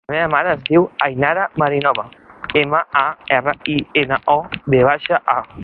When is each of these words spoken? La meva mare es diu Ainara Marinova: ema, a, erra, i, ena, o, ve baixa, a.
La 0.09 0.13
meva 0.13 0.29
mare 0.33 0.49
es 0.53 0.61
diu 0.69 0.85
Ainara 1.07 1.43
Marinova: 1.63 2.05
ema, 2.63 2.81
a, 3.03 3.05
erra, 3.39 3.55
i, 3.77 3.79
ena, 4.05 4.21
o, 4.37 4.39
ve 4.75 4.85
baixa, 4.89 5.25
a. 5.37 5.41